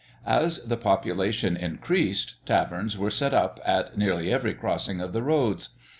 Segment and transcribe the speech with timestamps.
[0.25, 5.77] As the population increased, taverns were set up at nearly every crossing of the roads.